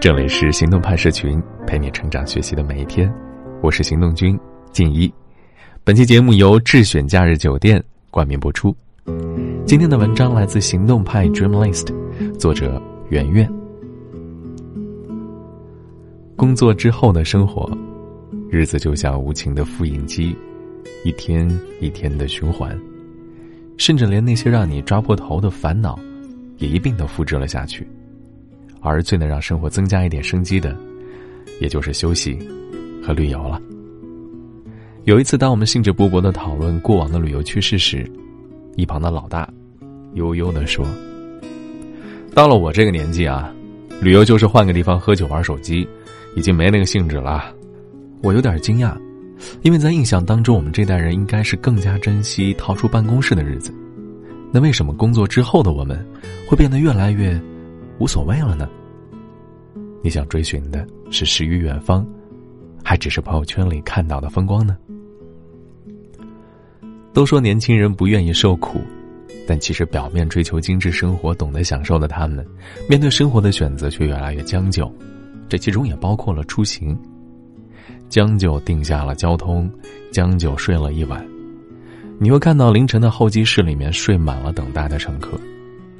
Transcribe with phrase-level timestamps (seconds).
[0.00, 3.12] 这里是行动派社群，陪你成长学习的每一天。
[3.60, 4.38] 我是行动君
[4.70, 5.12] 静一。
[5.82, 8.72] 本期节目由智选假日酒店冠名播出。
[9.66, 11.92] 今天的文章来自行动派 Dream List，
[12.38, 13.50] 作者圆圆。
[16.36, 17.68] 工作之后的生活，
[18.48, 20.36] 日子就像无情的复印机，
[21.04, 22.78] 一天一天的循环，
[23.76, 25.98] 甚至连那些让你抓破头的烦恼，
[26.58, 27.84] 也一并的复制了下去。
[28.88, 30.76] 而最能让生活增加一点生机的，
[31.60, 32.38] 也就是休息
[33.04, 33.60] 和旅游了。
[35.04, 38.10] 有一次，当我们兴致勃勃的讨论过往的旅游趣事时，
[38.76, 39.48] 一旁的老大
[40.14, 40.86] 悠悠的说
[42.34, 43.52] ：“到了我这个年纪啊，
[44.00, 45.88] 旅游就是换个地方喝酒玩手机，
[46.36, 47.54] 已经没那个兴致了。”
[48.22, 48.94] 我有点惊讶，
[49.62, 53.72] 因为在印象当中，我们这代人应该是更加珍惜逃出办公室的日子。
[54.52, 56.04] 那为什么工作之后的我们，
[56.46, 57.40] 会变得越来越
[57.98, 58.68] 无所谓了呢？
[60.02, 62.06] 你想追寻的是诗与远方，
[62.84, 64.76] 还只是朋友圈里看到的风光呢？
[67.12, 68.80] 都说年轻人不愿意受苦，
[69.46, 72.46] 但其实表面追求精致生活、懂得享受的他们，
[72.88, 74.90] 面对生活的选择却越来越将就。
[75.48, 76.96] 这其中也包括了出行，
[78.08, 79.68] 将就定下了交通，
[80.12, 81.26] 将就睡了一晚。
[82.20, 85.40] 你会看到凌晨的候机室里面睡满了等待的乘客。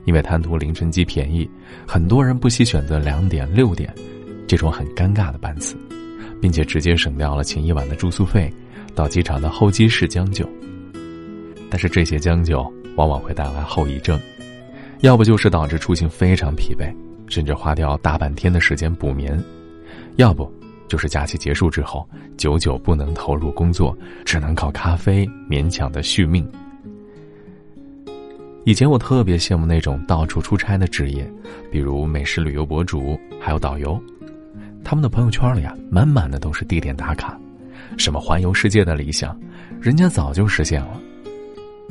[0.08, 1.46] 因为贪图凌晨机便宜，
[1.86, 3.94] 很多人不惜选择两点、六点
[4.46, 5.76] 这种很尴尬的班次，
[6.40, 8.50] 并且直接省掉了前一晚的住宿费，
[8.94, 10.48] 到机场的候机室将就。
[11.68, 12.62] 但是这些将就
[12.96, 14.18] 往往会带来后遗症，
[15.00, 16.90] 要不就是导致出行非常疲惫，
[17.28, 19.38] 甚至花掉大半天的时间补眠；
[20.16, 20.50] 要不
[20.88, 26.50] 就是假期结束之后，久久不能投入工作，只能靠咖啡勉强的续命。
[28.64, 31.30] 以前我特别羡慕那种到处出差的职业，
[31.70, 34.00] 比如美食旅游博主，还有导游。
[34.84, 37.38] 他们的朋友圈里啊，满满的都是地点打卡，
[37.96, 39.38] 什么环游世界的理想，
[39.80, 41.00] 人家早就实现了。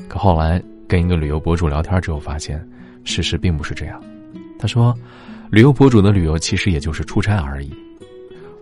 [0.07, 2.63] 可后来跟一个旅游博主聊天之后，发现
[3.03, 4.01] 事实并不是这样。
[4.59, 4.95] 他说，
[5.49, 7.71] 旅游博主的旅游其实也就是出差而已。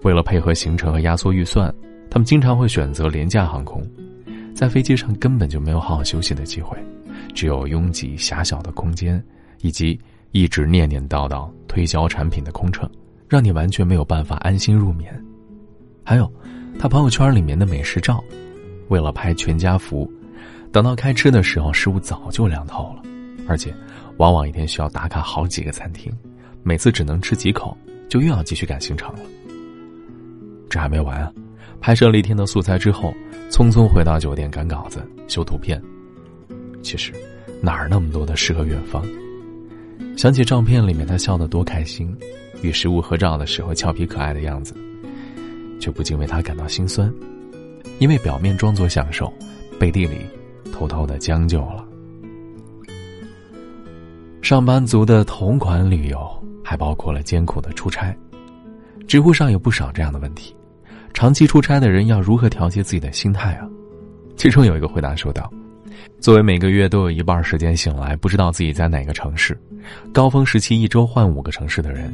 [0.04, 1.74] 为了配合行程和压缩预算，
[2.10, 3.86] 他们经常会选择廉价航空，
[4.54, 6.78] 在飞机上根本就没有好好休息的机会。
[7.34, 9.24] 只有拥挤狭小的空间，
[9.62, 10.00] 以及
[10.32, 12.90] 一直念念叨叨推销产品的空乘，
[13.28, 15.14] 让你完全没有办法安心入眠。
[16.04, 16.32] 还有，
[16.78, 18.24] 他朋友圈里面的美食照，
[18.90, 20.12] 为了拍全家福，
[20.72, 23.02] 等到开吃的时候，食物早就凉透了，
[23.48, 23.74] 而且
[24.18, 26.12] 往往一天需要打卡好几个餐厅，
[26.64, 27.76] 每次只能吃几口，
[28.08, 29.20] 就又要继续赶行程了。
[30.70, 31.32] 这还没完啊！
[31.80, 33.14] 拍摄了一天的素材之后，
[33.50, 35.82] 匆匆回到酒店赶稿子、修图片。
[36.86, 37.12] 其实，
[37.64, 39.04] 哪儿那么多的诗和远方？
[40.16, 42.16] 想起照片里面他笑得多开心，
[42.62, 44.76] 与食物合照的时候俏皮可爱的样子，
[45.80, 47.12] 却不禁为他感到心酸，
[47.98, 49.34] 因为表面装作享受，
[49.80, 50.18] 背地里
[50.72, 51.84] 偷偷的将就了。
[54.44, 56.20] 上班族的同款旅游
[56.64, 58.16] 还包括了艰苦的出差，
[59.08, 60.56] 知乎上有不少这样的问题：
[61.16, 63.68] 长期出差的人要如何调节自己的心态啊？
[64.38, 65.52] 其中有一个回答说道。
[66.20, 69.58] 作为每个月都有一半时间醒来不知道自己在哪个城市，
[70.12, 72.14] 高峰时期一周换五个城市的人，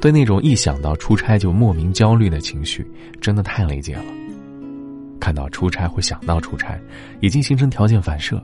[0.00, 2.86] 对那种一想到出差就莫名焦虑的情绪，
[3.20, 4.04] 真的太理解了。
[5.18, 6.80] 看到出差会想到出差，
[7.20, 8.42] 已经形成条件反射，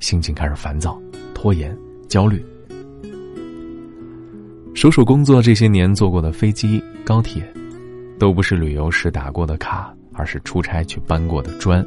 [0.00, 1.00] 心情开始烦躁、
[1.34, 1.76] 拖延、
[2.08, 2.44] 焦虑。
[4.74, 7.42] 数数工作这些年坐过的飞机、高铁，
[8.18, 11.84] 都不是旅游时打过的卡，而是出差去搬过的砖。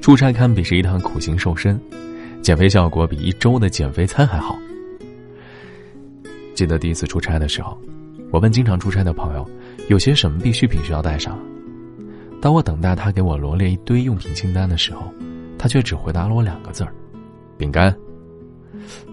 [0.00, 1.78] 出差堪比是一趟苦行瘦身，
[2.40, 4.58] 减肥效果比一周的减肥餐还好。
[6.54, 7.78] 记得第一次出差的时候，
[8.30, 9.48] 我问经常出差的朋友，
[9.88, 11.38] 有些什么必需品需要带上。
[12.40, 15.02] 当我等待他给我罗列一堆用品清单的时候，
[15.58, 16.92] 他却只回答了我两个字儿：
[17.58, 17.94] 饼干。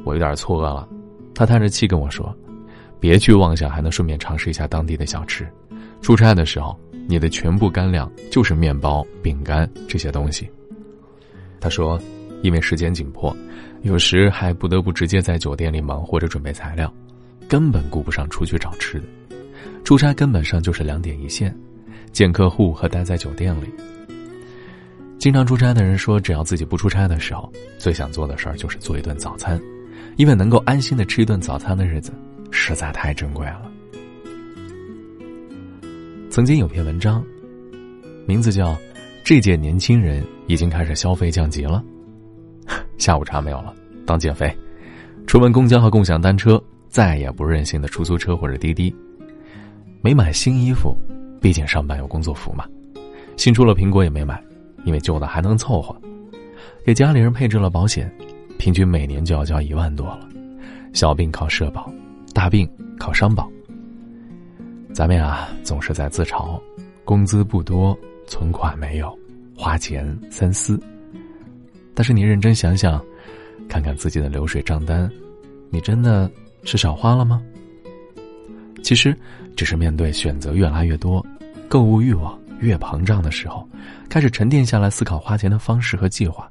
[0.05, 0.87] 我有点错愕了，
[1.35, 2.33] 他叹着气跟我说
[2.97, 5.45] ：“别去妄想还能顺便尝试一下当地的小吃，
[6.01, 10.49] 出差的时候，你的全部干粮就是面包、饼干这些东西。”
[11.67, 12.01] 他说
[12.43, 13.35] ：“因为时间紧迫，
[13.81, 16.89] 有时还不得不直接在酒店里忙活着准备材料，
[17.45, 19.05] 根本顾不上出去找吃的。
[19.83, 21.53] 出差根本上就是两点一线，
[22.13, 23.67] 见客户和待在酒店里。
[25.19, 29.61] 经常出差的人说，只要自己不出差的时候，最想做的事儿就是做一顿早餐，
[30.15, 32.13] 因为能够安心的吃一顿早餐的日子
[32.49, 33.69] 实在太珍贵了。”
[36.31, 37.21] 曾经有篇文章，
[38.25, 38.73] 名字叫。
[39.27, 41.83] 这届年轻人已经开始消费降级了，
[42.97, 43.75] 下午茶没有了，
[44.05, 44.57] 当减肥，
[45.25, 48.95] 出门公交和共享单车再也不任性的出租车或者滴滴。
[50.01, 50.95] 没买新衣服，
[51.41, 52.63] 毕竟上班有工作服嘛。
[53.35, 54.41] 新出了苹果也没买，
[54.85, 55.93] 因为旧的还能凑合。
[56.85, 58.09] 给家里人配置了保险，
[58.57, 60.21] 平均每年就要交一万多了。
[60.93, 61.91] 小病靠社保，
[62.33, 62.65] 大病
[62.97, 63.51] 靠商保。
[64.93, 66.57] 咱们呀，总是在自嘲，
[67.03, 67.93] 工资不多，
[68.27, 69.17] 存款没有，
[69.55, 70.79] 花钱三思。
[71.95, 73.03] 但是你认真想想，
[73.67, 75.09] 看看自己的流水账单，
[75.69, 76.29] 你真的
[76.63, 77.41] 是少花了吗？
[78.83, 79.17] 其实，
[79.55, 81.25] 只是面对选择越来越多，
[81.67, 83.67] 购物欲望越膨胀的时候，
[84.07, 86.49] 开始沉淀下来思考花钱的方式和计划，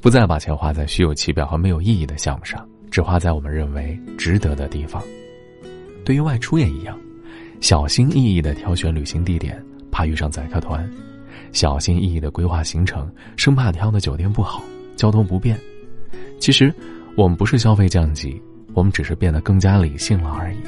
[0.00, 5.02] 不再把钱花在虚有其表和没有意义的项目上，只花在我们认为值得的地方。
[6.04, 6.96] 对于外出也一样，
[7.60, 9.60] 小心翼翼的挑选旅行地点，
[9.98, 10.88] 怕遇上宰客团；
[11.50, 14.62] 小心翼翼的规划行程，生怕挑的酒店不好，
[14.94, 15.58] 交通不便。
[16.38, 16.72] 其实，
[17.16, 18.40] 我们不是消费降级。
[18.74, 20.58] 我们只是变得更加理性了而已。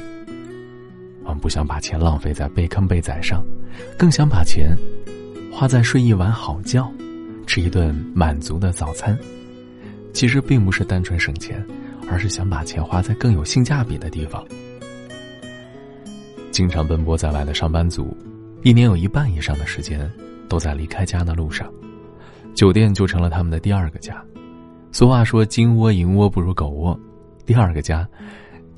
[1.23, 3.41] 我们不想把钱浪费在被坑被宰上，
[3.97, 4.75] 更想把钱
[5.49, 6.91] 花在睡一晚好觉、
[7.47, 9.17] 吃一顿满足的早餐。
[10.11, 11.65] 其实并不是单纯省钱，
[12.09, 14.45] 而是想把钱花在更有性价比的地方。
[16.51, 18.13] 经常奔波在外的上班族，
[18.63, 20.09] 一年有一半以上的时间
[20.47, 21.71] 都在离开家的路上，
[22.53, 24.23] 酒店就成了他们的第二个家。
[24.91, 26.99] 俗话说：“金窝银窝不如狗窝。”
[27.43, 28.07] 第二个家，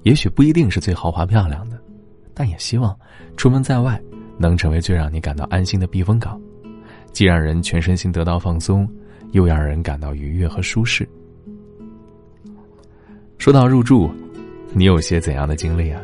[0.04, 1.78] 也许不一定是最豪华漂亮的，
[2.34, 2.98] 但也希望
[3.36, 4.02] 出门在外
[4.38, 6.42] 能成为最让你感到安心的避风港，
[7.12, 8.88] 既让人全身心得到放松，
[9.32, 11.08] 又让人感到愉悦和舒适。
[13.38, 14.10] 说到入住，
[14.72, 16.02] 你有些怎样的经历啊？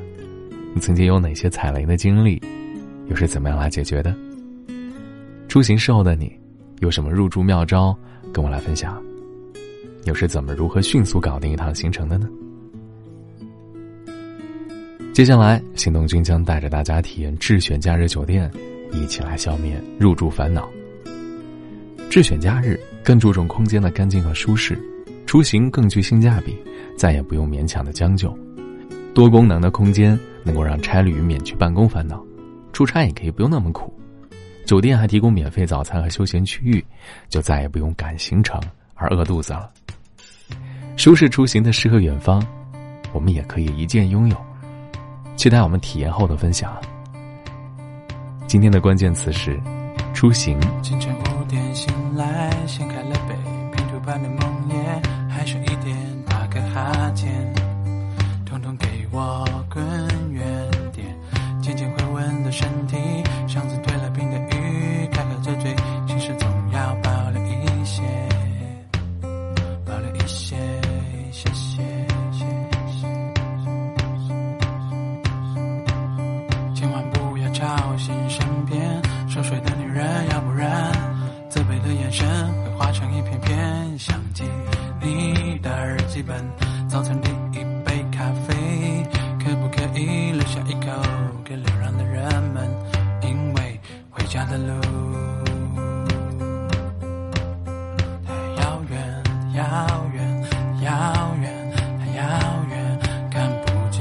[0.74, 2.42] 你曾经有哪些踩雷的经历？
[3.10, 4.16] 又是怎么样来解决的？
[5.48, 6.32] 出行时候的你，
[6.80, 7.98] 有什么入住妙招
[8.32, 9.02] 跟我来分享？
[10.06, 12.30] 又是怎么如何迅速搞定一趟行程的呢？
[15.12, 18.50] 接下来，行动君将带着大家体验智选假日酒店，
[18.94, 20.70] 一起来消灭入住烦恼。
[22.10, 24.80] 智选假日更注重空间的干净和舒适，
[25.26, 26.56] 出行更具性价比，
[26.96, 28.34] 再也不用勉强的将就。
[29.14, 32.24] 多功能的空间能够让差旅免去办公烦恼，
[32.80, 33.94] 出差也可以不用那么苦。
[34.66, 36.82] 酒店还提供免费早餐和休闲区域，
[37.28, 38.58] 就再也不用赶行程
[38.96, 39.70] 而饿肚子了。
[40.96, 42.42] 舒适出行的诗和远方，
[43.12, 44.38] 我们也可以一键拥有。
[45.36, 46.74] 期待我们体验后的分享。
[48.48, 49.60] 今天的关键词是
[50.14, 50.58] 出行。
[50.82, 53.36] 清晨五点醒来，掀开了被，
[53.76, 54.40] 拼图般的梦
[54.70, 57.30] 魇，还剩一点，打个哈欠，
[58.46, 60.09] 统统给我滚。
[62.52, 63.24] 身体，
[90.32, 90.88] 留下一口
[91.44, 92.68] 给流浪的人们？
[93.22, 93.80] 因为
[94.10, 94.74] 回家的路
[98.26, 99.24] 太遥远，
[99.56, 99.62] 遥
[100.14, 100.44] 远，
[100.84, 102.24] 遥远，太遥
[102.70, 103.00] 远，
[103.32, 104.00] 看不见。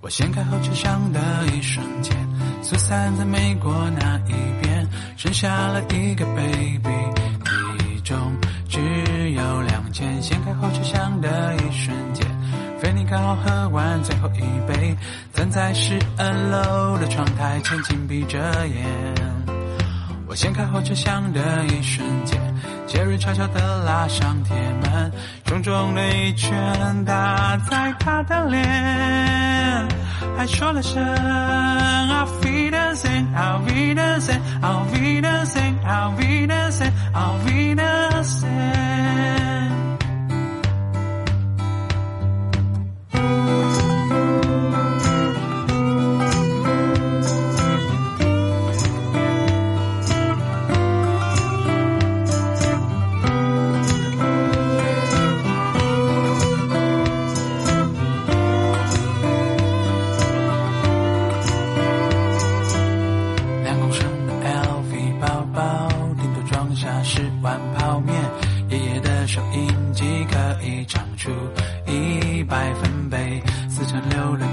[0.00, 1.20] 我掀开后车厢的
[1.54, 2.16] 一瞬间，
[2.62, 4.32] 疏散在美国那一
[4.62, 6.88] 边，剩下了一个 baby，
[7.44, 8.16] 体重
[8.68, 10.22] 只有两千。
[10.22, 11.54] 掀开后车厢的，
[13.10, 14.94] 刚好喝完最后一杯，
[15.32, 18.84] 站在十二楼的窗台前，紧闭着眼。
[20.26, 22.38] 我掀开后车厢的一瞬间，
[22.86, 25.10] 杰瑞悄悄地拉上铁门，
[25.46, 26.52] 重重的一拳
[27.06, 29.88] 打在他的脸，
[30.36, 35.78] 还说了声 Auf Wiedersehen, Auf Wiedersehen, Auf Wiedersehen,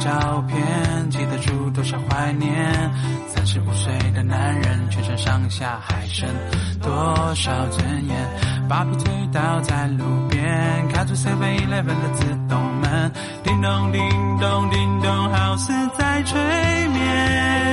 [0.06, 2.54] 照片，记得住多少怀念。
[3.28, 6.30] 三十五岁的男人，全身上下还剩
[6.80, 6.94] 多
[7.34, 8.16] 少尊严？
[8.70, 13.12] 把皮推倒在路边，开出 Seven Eleven 的自动门，
[13.44, 14.02] 叮咚叮
[14.40, 16.40] 咚叮咚，好似在催
[16.90, 17.65] 眠。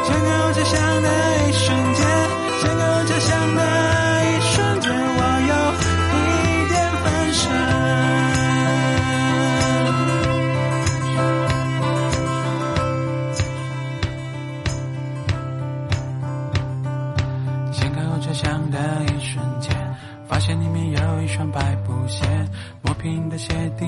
[0.04, 2.00] 掀开我车厢的一瞬间，
[2.60, 3.60] 掀开我车厢的
[4.24, 5.52] 一瞬间，我有
[6.16, 6.18] 一
[6.68, 7.42] 点分神。
[17.72, 19.68] 掀开我车厢的一瞬间，
[20.26, 20.99] 发现里面有
[21.30, 22.26] 一双白布鞋，
[22.82, 23.86] 磨平的鞋底，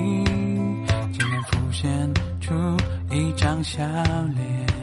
[1.11, 2.53] 竟然浮现出
[3.11, 3.83] 一张笑
[4.33, 4.82] 脸。